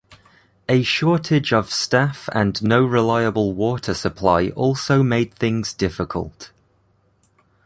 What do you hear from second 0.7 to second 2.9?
shortage of staff and no